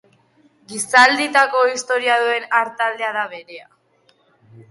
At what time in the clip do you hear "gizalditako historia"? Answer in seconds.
0.71-2.17